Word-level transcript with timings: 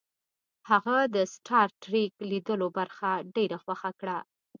هغه 0.69 0.97
د 1.15 1.17
سټار 1.33 1.67
ټریک 1.83 2.11
لیدلو 2.31 2.67
برخه 2.77 3.11
ډیره 3.35 3.57
خوښه 3.63 3.91
کړه 3.99 4.17